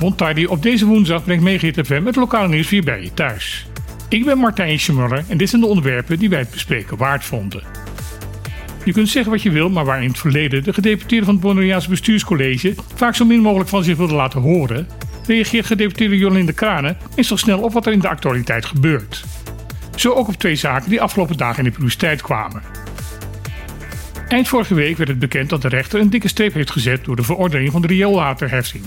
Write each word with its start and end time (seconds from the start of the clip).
Montardi 0.00 0.46
op 0.46 0.62
deze 0.62 0.86
woensdag 0.86 1.24
brengt 1.24 1.42
Megahit 1.42 1.86
FM 1.86 2.06
het 2.06 2.16
lokale 2.16 2.48
nieuws 2.48 2.70
weer 2.70 2.82
bij 2.82 3.02
je 3.02 3.14
thuis. 3.14 3.66
Ik 4.08 4.24
ben 4.24 4.38
Martijn 4.38 4.80
Schmuller 4.80 5.24
en 5.28 5.36
dit 5.36 5.48
zijn 5.48 5.60
de 5.60 5.66
onderwerpen 5.66 6.18
die 6.18 6.28
wij 6.28 6.38
het 6.38 6.50
bespreken 6.50 6.96
waard 6.96 7.24
vonden. 7.24 7.62
Je 8.84 8.92
kunt 8.92 9.08
zeggen 9.08 9.32
wat 9.32 9.42
je 9.42 9.50
wil, 9.50 9.70
maar 9.70 9.84
waar 9.84 10.02
in 10.02 10.08
het 10.08 10.18
verleden 10.18 10.64
de 10.64 10.72
gedeputeerde 10.72 11.24
van 11.24 11.34
het 11.34 11.42
Bonaireaanse 11.42 11.88
bestuurscollege 11.88 12.74
vaak 12.94 13.14
zo 13.14 13.24
min 13.24 13.40
mogelijk 13.40 13.68
van 13.68 13.84
zich 13.84 13.96
wilde 13.96 14.14
laten 14.14 14.40
horen, 14.40 14.88
reageert 15.26 15.66
gedeputeerde 15.66 16.16
Jolinde 16.16 16.52
Kranen 16.52 16.96
meestal 17.16 17.36
snel 17.36 17.60
op 17.60 17.72
wat 17.72 17.86
er 17.86 17.92
in 17.92 17.98
de 17.98 18.08
actualiteit 18.08 18.64
gebeurt. 18.64 19.24
Zo 19.94 20.12
ook 20.12 20.28
op 20.28 20.34
twee 20.34 20.56
zaken 20.56 20.90
die 20.90 21.00
afgelopen 21.00 21.36
dagen 21.36 21.58
in 21.58 21.64
de 21.64 21.76
publiciteit 21.76 22.22
kwamen. 22.22 22.62
Eind 24.30 24.48
vorige 24.48 24.74
week 24.74 24.96
werd 24.96 25.08
het 25.08 25.18
bekend 25.18 25.48
dat 25.48 25.62
de 25.62 25.68
rechter 25.68 26.00
een 26.00 26.10
dikke 26.10 26.28
streep 26.28 26.52
heeft 26.52 26.70
gezet 26.70 27.04
door 27.04 27.16
de 27.16 27.22
verordening 27.22 27.72
van 27.72 27.82
de 27.82 27.86
rioolwaterheffing. 27.86 28.84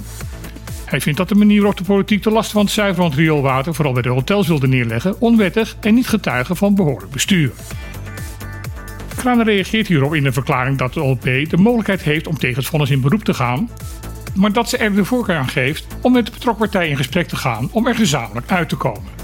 Hij 0.86 1.02
vindt 1.02 1.18
dat 1.18 1.30
de 1.30 1.36
manier 1.36 1.58
waarop 1.58 1.78
de 1.78 1.84
politiek 1.84 2.24
de 2.24 2.32
last 2.32 2.52
van 2.52 2.62
het 2.62 2.72
zuiveren 2.72 3.14
rioolwater 3.14 3.76
vooral 3.76 3.94
bij 3.94 4.02
de 4.02 4.10
hotels 4.10 4.48
wilde 4.48 4.68
neerleggen 4.68 5.22
onwettig 5.22 5.76
en 5.82 5.94
niet 5.94 6.08
getuige 6.08 6.56
van 6.56 6.76
behoorlijk 6.76 7.12
bestuur. 7.12 7.52
Kranen 9.16 9.46
reageert 9.46 9.88
hierop 9.88 10.14
in 10.14 10.26
een 10.26 10.34
verklaring 10.34 10.78
dat 10.78 10.94
de 10.94 11.02
OLP 11.02 11.24
de 11.24 11.58
mogelijkheid 11.58 12.02
heeft 12.02 12.28
om 12.28 12.38
tegen 12.38 12.58
het 12.58 12.68
vonnis 12.68 12.90
in 12.90 13.02
beroep 13.02 13.24
te 13.24 13.34
gaan, 13.34 13.70
maar 14.36 14.52
dat 14.52 14.70
ze 14.70 14.78
er 14.78 14.96
de 14.96 15.06
voorkeur 15.06 15.38
aan 15.38 15.50
geeft 15.50 15.88
om 16.02 16.12
met 16.12 16.26
de 16.26 16.32
betrokken 16.32 16.70
partij 16.70 16.90
in 16.90 16.98
gesprek 16.98 17.28
te 17.28 17.36
gaan 17.36 17.70
om 17.72 17.88
er 17.88 17.96
gezamenlijk 17.96 18.52
uit 18.52 18.70
te 18.70 18.76
komen. 18.76 19.23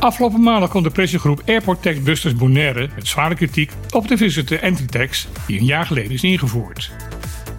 Afgelopen 0.00 0.40
maandag 0.40 0.68
kwam 0.68 0.82
de 0.82 0.90
pressiegroep 0.90 1.42
Airport 1.46 1.82
Tax 1.82 2.02
Busters 2.02 2.34
Bonaire 2.34 2.88
met 2.94 3.06
zware 3.06 3.34
kritiek 3.34 3.72
op 3.90 4.08
de 4.08 4.16
visitor 4.16 4.58
entry 4.58 4.86
tax 4.86 5.28
die 5.46 5.58
een 5.58 5.64
jaar 5.64 5.86
geleden 5.86 6.10
is 6.10 6.22
ingevoerd. 6.22 6.90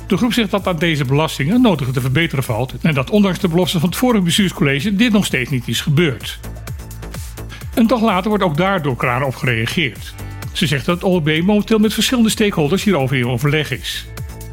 De 0.07 0.17
groep 0.17 0.33
zegt 0.33 0.51
dat 0.51 0.67
aan 0.67 0.77
deze 0.77 1.05
belasting 1.05 1.51
een 1.51 1.61
nodige 1.61 1.91
te 1.91 2.01
verbeteren 2.01 2.43
valt 2.43 2.73
en 2.81 2.93
dat 2.93 3.09
ondanks 3.09 3.39
de 3.39 3.47
belofte 3.47 3.79
van 3.79 3.89
het 3.89 3.97
vorige 3.97 4.23
bestuurscollege 4.23 4.95
dit 4.95 5.11
nog 5.11 5.25
steeds 5.25 5.49
niet 5.49 5.67
is 5.67 5.81
gebeurd. 5.81 6.39
Een 7.75 7.87
dag 7.87 8.01
later 8.01 8.29
wordt 8.29 8.43
ook 8.43 8.57
daar 8.57 8.81
door 8.81 8.95
Kraan 8.95 9.23
op 9.23 9.35
gereageerd. 9.35 10.13
Ze 10.51 10.67
zegt 10.67 10.85
dat 10.85 10.95
het 10.95 11.03
OLB 11.03 11.41
momenteel 11.41 11.79
met 11.79 11.93
verschillende 11.93 12.29
stakeholders 12.29 12.83
hierover 12.83 13.17
in 13.17 13.27
overleg 13.27 13.71
is. 13.71 14.05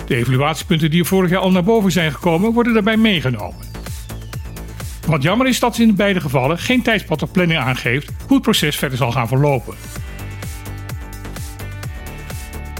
De 0.07 0.17
evaluatiepunten 0.17 0.91
die 0.91 1.01
er 1.01 1.07
vorig 1.07 1.31
jaar 1.31 1.41
al 1.41 1.51
naar 1.51 1.65
boven 1.65 1.93
zijn 1.93 2.13
gekomen 2.13 2.53
worden 2.53 2.73
daarbij 2.73 2.97
meegenomen. 2.97 3.68
Wat 5.09 5.23
jammer 5.23 5.47
is 5.47 5.61
dat 5.61 5.75
ze 5.75 5.83
in 5.83 5.95
beide 5.95 6.21
gevallen 6.21 6.59
geen 6.59 6.83
tijdspad 6.83 7.23
of 7.23 7.31
planning 7.31 7.61
aangeeft 7.61 8.11
hoe 8.27 8.35
het 8.35 8.43
proces 8.43 8.77
verder 8.77 8.99
zal 8.99 9.13
gaan 9.13 9.29
verlopen. 9.29 9.75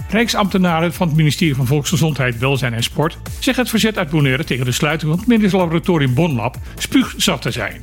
Rijksambtenaren 0.09 0.93
van 0.93 1.07
het 1.07 1.15
ministerie 1.15 1.55
van 1.55 1.65
Volksgezondheid, 1.65 2.37
Welzijn 2.37 2.73
en 2.73 2.83
Sport 2.83 3.17
zeggen 3.39 3.63
het 3.63 3.69
verzet 3.69 3.97
uit 3.97 4.09
Bonaire 4.09 4.43
tegen 4.43 4.65
de 4.65 4.71
sluiting 4.71 5.11
van 5.11 5.19
het 5.19 5.27
medisch 5.27 5.51
laboratorium 5.51 6.13
Bonlab 6.13 6.57
spuugzat 6.77 7.41
te 7.41 7.51
zijn. 7.51 7.81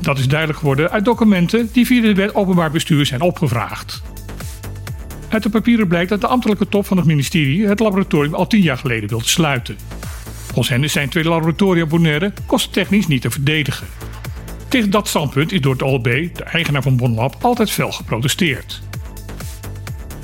Dat 0.00 0.18
is 0.18 0.28
duidelijk 0.28 0.58
geworden 0.58 0.90
uit 0.90 1.04
documenten 1.04 1.68
die 1.72 1.86
via 1.86 2.02
de 2.02 2.14
wet 2.14 2.34
openbaar 2.34 2.70
bestuur 2.70 3.06
zijn 3.06 3.20
opgevraagd. 3.20 4.02
Uit 5.28 5.42
de 5.42 5.50
papieren 5.50 5.88
blijkt 5.88 6.10
dat 6.10 6.20
de 6.20 6.26
ambtelijke 6.26 6.68
top 6.68 6.86
van 6.86 6.96
het 6.96 7.06
ministerie 7.06 7.66
het 7.66 7.80
laboratorium 7.80 8.34
al 8.34 8.46
tien 8.46 8.62
jaar 8.62 8.78
geleden 8.78 9.08
wilde 9.08 9.28
sluiten. 9.28 9.76
Volgens 10.52 10.68
hen 10.68 10.90
zijn 10.90 11.08
twee 11.08 11.24
laboratoria 11.24 11.86
Bonaire 11.86 12.32
kosttechnisch 12.46 13.06
niet 13.06 13.22
te 13.22 13.30
verdedigen. 13.30 13.86
Tegen 14.68 14.90
dat 14.90 15.08
standpunt 15.08 15.52
is 15.52 15.60
door 15.60 15.72
het 15.72 15.82
OLB, 15.82 16.04
de 16.04 16.44
eigenaar 16.44 16.82
van 16.82 16.96
Bonlab, 16.96 17.36
altijd 17.40 17.70
fel 17.70 17.92
geprotesteerd 17.92 18.82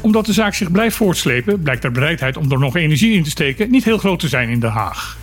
omdat 0.01 0.27
de 0.27 0.33
zaak 0.33 0.55
zich 0.55 0.71
blijft 0.71 0.97
voortslepen, 0.97 1.63
blijkt 1.63 1.83
de 1.83 1.91
bereidheid 1.91 2.37
om 2.37 2.53
er 2.53 2.59
nog 2.59 2.77
energie 2.77 3.15
in 3.15 3.23
te 3.23 3.31
steken 3.31 3.71
niet 3.71 3.85
heel 3.85 3.99
groot 3.99 4.19
te 4.21 4.29
zijn 4.29 4.49
in 4.49 4.61
Den 4.61 4.71
Haag. 4.71 5.19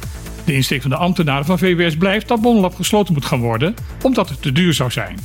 De 0.46 0.54
insteek 0.54 0.82
van 0.82 0.90
de 0.90 0.96
ambtenaren 0.96 1.46
van 1.46 1.58
VWS 1.58 1.98
blijft 1.98 2.28
dat 2.28 2.42
Bonlab 2.42 2.76
gesloten 2.76 3.14
moet 3.14 3.26
gaan 3.26 3.40
worden, 3.40 3.76
omdat 4.02 4.30
het 4.30 4.42
te 4.42 4.52
duur 4.52 4.74
zou 4.74 4.92
zijn. 4.92 5.20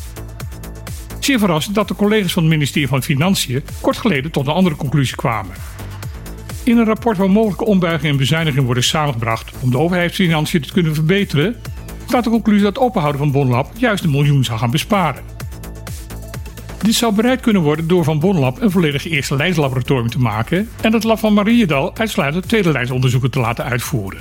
Zeer 1.18 1.39
verrassend 1.39 1.74
dat 1.74 1.89
de 1.89 1.95
collega's 1.95 2.33
van 2.33 2.42
het 2.42 2.52
ministerie 2.52 2.89
van 2.89 3.02
Financiën 3.02 3.62
kort 3.80 3.97
geleden 3.97 4.30
tot 4.30 4.47
een 4.47 4.52
andere 4.52 4.77
conclusie 4.77 5.17
kwamen. 5.17 5.55
In 6.70 6.79
een 6.79 6.85
rapport 6.85 7.17
waar 7.17 7.31
mogelijke 7.31 7.64
ombuigingen 7.64 8.11
en 8.11 8.17
bezuinigingen 8.17 8.64
worden 8.64 8.85
samengebracht 8.85 9.53
om 9.61 9.70
de 9.70 9.79
overheidsfinanciën 9.79 10.61
te 10.61 10.73
kunnen 10.73 10.95
verbeteren, 10.95 11.57
staat 12.07 12.25
de 12.25 12.31
conclusie 12.31 12.63
dat 12.63 12.75
het 12.75 12.85
openhouden 12.85 13.20
van 13.20 13.33
Bonlab 13.33 13.70
juist 13.77 14.05
een 14.05 14.11
miljoen 14.11 14.45
zou 14.45 14.58
gaan 14.58 14.70
besparen. 14.70 15.23
Dit 16.83 16.95
zou 16.95 17.14
bereikt 17.14 17.42
kunnen 17.42 17.63
worden 17.63 17.89
door 17.89 18.05
van 18.05 18.20
Bonlab 18.20 18.61
een 18.61 18.70
volledig 18.70 19.07
eerste 19.07 19.36
lijnslaboratorium 19.36 20.11
te 20.11 20.19
maken 20.19 20.69
en 20.80 20.92
het 20.92 21.05
lab 21.05 21.19
van 21.19 21.35
Mariedal 21.35 21.97
uitsluitend 21.97 22.48
tweede 22.48 22.73
lijnsonderzoeken 22.73 23.30
te 23.30 23.41
laten 23.41 23.64
uitvoeren. 23.64 24.20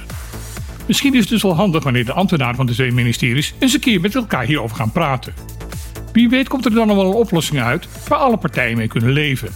Misschien 0.86 1.14
is 1.14 1.20
het 1.20 1.30
dus 1.30 1.42
wel 1.42 1.56
handig 1.56 1.84
wanneer 1.84 2.06
de 2.06 2.14
ambtenaren 2.14 2.56
van 2.56 2.66
de 2.66 2.74
twee 2.74 2.92
ministeries 2.92 3.54
eens 3.60 3.74
een 3.74 3.80
keer 3.80 4.02
met 4.02 4.16
elkaar 4.16 4.46
hierover 4.46 4.76
gaan 4.76 4.92
praten. 4.92 5.34
Wie 6.14 6.30
weet 6.30 6.48
komt 6.48 6.66
er 6.66 6.74
dan 6.74 6.88
nog 6.88 6.96
wel 6.96 7.06
een 7.06 7.14
oplossing 7.14 7.62
uit 7.62 7.88
waar 8.08 8.20
alle 8.20 8.38
partijen 8.38 8.78
mee 8.78 8.88
kunnen 8.88 9.12
leven. 9.12 9.50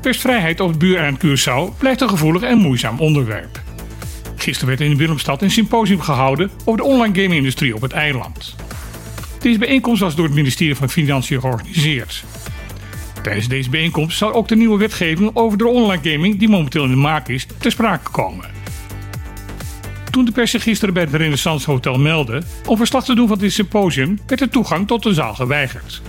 Persvrijheid 0.00 0.60
op 0.60 0.68
het 0.68 0.78
buureiland 0.78 1.18
Curaçao 1.18 1.78
blijft 1.78 2.00
een 2.00 2.08
gevoelig 2.08 2.42
en 2.42 2.58
moeizaam 2.58 2.98
onderwerp. 2.98 3.60
Gisteren 4.36 4.68
werd 4.68 4.80
in 4.90 4.96
Willemstad 4.96 5.42
een 5.42 5.50
symposium 5.50 6.00
gehouden 6.00 6.50
over 6.64 6.80
de 6.80 6.88
online 6.88 7.14
gaming-industrie 7.14 7.74
op 7.74 7.80
het 7.80 7.92
eiland. 7.92 8.54
Deze 9.40 9.58
bijeenkomst 9.58 10.00
was 10.00 10.14
door 10.14 10.24
het 10.24 10.34
ministerie 10.34 10.74
van 10.74 10.90
Financiën 10.90 11.40
georganiseerd. 11.40 12.24
Tijdens 13.22 13.48
deze 13.48 13.70
bijeenkomst 13.70 14.18
zal 14.18 14.32
ook 14.32 14.48
de 14.48 14.56
nieuwe 14.56 14.78
wetgeving 14.78 15.30
over 15.34 15.58
de 15.58 15.66
online 15.66 16.10
gaming 16.10 16.38
die 16.38 16.48
momenteel 16.48 16.84
in 16.84 16.90
de 16.90 16.96
maak 16.96 17.28
is, 17.28 17.46
ter 17.58 17.70
sprake 17.70 18.10
komen. 18.10 18.50
Toen 20.10 20.24
de 20.24 20.32
pers 20.32 20.50
zich 20.50 20.62
gisteren 20.62 20.94
bij 20.94 21.02
het 21.02 21.14
Renaissance 21.14 21.70
Hotel 21.70 21.98
meldde 21.98 22.42
om 22.66 22.76
verslag 22.76 23.04
te 23.04 23.14
doen 23.14 23.28
van 23.28 23.38
dit 23.38 23.52
symposium, 23.52 24.18
werd 24.26 24.40
de 24.40 24.48
toegang 24.48 24.86
tot 24.86 25.02
de 25.02 25.14
zaal 25.14 25.34
geweigerd. 25.34 26.02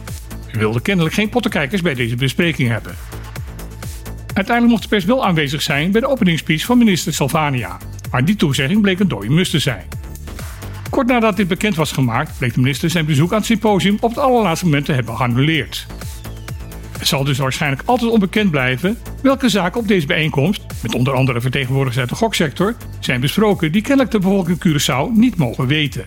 We 0.51 0.59
wilden 0.59 0.81
kennelijk 0.81 1.15
geen 1.15 1.29
pottenkijkers 1.29 1.81
bij 1.81 1.93
deze 1.93 2.15
bespreking 2.15 2.69
hebben. 2.69 2.95
Uiteindelijk 4.33 4.67
mocht 4.67 4.81
de 4.81 4.89
pers 4.89 5.05
wel 5.05 5.25
aanwezig 5.25 5.61
zijn 5.61 5.91
bij 5.91 6.01
de 6.01 6.07
openingsspeech 6.07 6.65
van 6.65 6.77
minister 6.77 7.13
Salvania, 7.13 7.77
maar 8.11 8.25
die 8.25 8.35
toezegging 8.35 8.81
bleek 8.81 8.99
een 8.99 9.07
dode 9.07 9.29
mus 9.29 9.49
te 9.49 9.59
zijn. 9.59 9.87
Kort 10.89 11.07
nadat 11.07 11.37
dit 11.37 11.47
bekend 11.47 11.75
was 11.75 11.91
gemaakt, 11.91 12.37
bleek 12.37 12.53
de 12.53 12.59
minister 12.59 12.89
zijn 12.89 13.05
bezoek 13.05 13.31
aan 13.31 13.37
het 13.37 13.45
symposium 13.45 13.97
op 13.99 14.09
het 14.09 14.19
allerlaatste 14.19 14.65
moment 14.65 14.85
te 14.85 14.91
hebben 14.91 15.15
geannuleerd. 15.15 15.85
Het 16.97 17.07
zal 17.07 17.23
dus 17.23 17.37
waarschijnlijk 17.37 17.83
altijd 17.85 18.11
onbekend 18.11 18.51
blijven 18.51 18.97
welke 19.21 19.49
zaken 19.49 19.79
op 19.79 19.87
deze 19.87 20.07
bijeenkomst, 20.07 20.65
met 20.81 20.95
onder 20.95 21.13
andere 21.13 21.41
vertegenwoordigers 21.41 21.99
uit 21.99 22.09
de 22.09 22.15
goksector, 22.15 22.75
zijn 22.99 23.21
besproken 23.21 23.71
die 23.71 23.81
kennelijk 23.81 24.11
de 24.11 24.19
bevolking 24.19 24.57
Curaçao 24.67 25.17
niet 25.17 25.35
mogen 25.35 25.67
weten. 25.67 26.05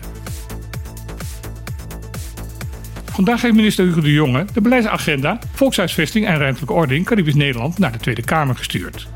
Vandaag 3.15 3.41
heeft 3.41 3.55
minister 3.55 3.85
Hugo 3.85 4.01
de 4.01 4.11
Jonge 4.11 4.45
de 4.53 4.61
beleidsagenda 4.61 5.39
Volkshuisvesting 5.53 6.25
en 6.25 6.37
Ruimtelijke 6.37 6.73
Ordening 6.73 7.05
Caribisch 7.05 7.35
Nederland 7.35 7.77
naar 7.77 7.91
de 7.91 7.97
Tweede 7.97 8.23
Kamer 8.23 8.55
gestuurd. 8.55 9.07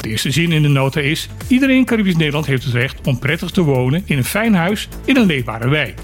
De 0.00 0.08
eerste 0.08 0.30
zin 0.30 0.52
in 0.52 0.62
de 0.62 0.68
nota 0.68 1.00
is: 1.00 1.28
Iedereen 1.48 1.76
in 1.76 1.84
Caribisch 1.84 2.16
Nederland 2.16 2.46
heeft 2.46 2.64
het 2.64 2.72
recht 2.72 3.06
om 3.06 3.18
prettig 3.18 3.50
te 3.50 3.62
wonen 3.62 4.02
in 4.04 4.18
een 4.18 4.24
fijn 4.24 4.54
huis 4.54 4.88
in 5.04 5.16
een 5.16 5.26
leefbare 5.26 5.68
wijk. 5.68 6.00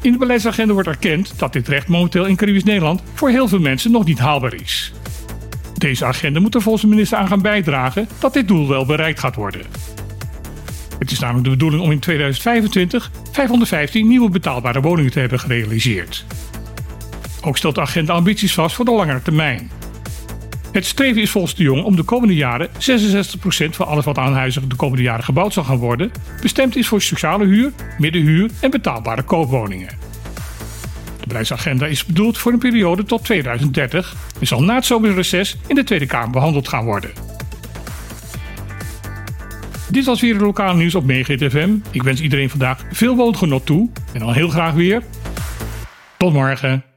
In 0.00 0.12
de 0.12 0.18
beleidsagenda 0.18 0.72
wordt 0.72 0.88
erkend 0.88 1.38
dat 1.38 1.52
dit 1.52 1.68
recht 1.68 1.88
momenteel 1.88 2.26
in 2.26 2.36
Caribisch 2.36 2.64
Nederland 2.64 3.02
voor 3.14 3.30
heel 3.30 3.48
veel 3.48 3.60
mensen 3.60 3.90
nog 3.90 4.04
niet 4.04 4.18
haalbaar 4.18 4.54
is. 4.54 4.92
Deze 5.74 6.04
agenda 6.04 6.40
moet 6.40 6.54
er 6.54 6.62
volgens 6.62 6.84
de 6.84 6.90
minister 6.90 7.18
aan 7.18 7.28
gaan 7.28 7.42
bijdragen 7.42 8.08
dat 8.18 8.32
dit 8.32 8.48
doel 8.48 8.68
wel 8.68 8.86
bereikt 8.86 9.20
gaat 9.20 9.34
worden. 9.34 9.62
Is 11.14 11.20
namelijk 11.20 11.44
de 11.44 11.50
bedoeling 11.50 11.82
om 11.82 11.90
in 11.90 11.98
2025 11.98 13.10
515 13.32 14.08
nieuwe 14.08 14.30
betaalbare 14.30 14.80
woningen 14.80 15.12
te 15.12 15.20
hebben 15.20 15.40
gerealiseerd. 15.40 16.24
Ook 17.42 17.56
stelt 17.56 17.74
de 17.74 17.80
agenda 17.80 18.12
ambities 18.12 18.54
vast 18.54 18.76
voor 18.76 18.84
de 18.84 18.90
langere 18.90 19.22
termijn. 19.22 19.70
Het 20.72 20.86
streven 20.86 21.22
is 21.22 21.30
volgens 21.30 21.54
de 21.54 21.62
Jong 21.62 21.84
om 21.84 21.96
de 21.96 22.02
komende 22.02 22.34
jaren 22.34 22.68
66% 22.68 22.72
van 23.70 23.86
alles 23.86 24.04
wat 24.04 24.18
aan 24.18 24.32
huizen 24.32 24.68
de 24.68 24.76
komende 24.76 25.02
jaren 25.02 25.24
gebouwd 25.24 25.52
zal 25.52 25.64
gaan 25.64 25.76
worden, 25.76 26.10
bestemd 26.40 26.76
is 26.76 26.88
voor 26.88 27.02
sociale 27.02 27.44
huur, 27.44 27.72
middenhuur 27.98 28.50
en 28.60 28.70
betaalbare 28.70 29.22
koopwoningen. 29.22 29.98
De 31.20 31.26
beleidsagenda 31.26 31.86
is 31.86 32.04
bedoeld 32.04 32.38
voor 32.38 32.52
een 32.52 32.58
periode 32.58 33.04
tot 33.04 33.24
2030 33.24 34.16
en 34.40 34.46
zal 34.46 34.62
na 34.62 34.74
het 34.74 34.84
zomerreces 34.84 35.56
in 35.66 35.74
de 35.74 35.84
Tweede 35.84 36.06
Kamer 36.06 36.30
behandeld 36.30 36.68
gaan 36.68 36.84
worden. 36.84 37.33
Dit 39.90 40.04
was 40.04 40.20
weer 40.20 40.32
het 40.32 40.42
lokale 40.42 40.78
nieuws 40.78 40.94
op 40.94 41.04
Megahit 41.04 41.50
FM. 41.52 41.76
Ik 41.90 42.02
wens 42.02 42.20
iedereen 42.20 42.50
vandaag 42.50 42.84
veel 42.92 43.16
woongenot 43.16 43.66
toe 43.66 43.90
en 44.12 44.20
dan 44.20 44.32
heel 44.32 44.48
graag 44.48 44.74
weer. 44.74 45.02
Tot 46.18 46.32
morgen. 46.32 46.93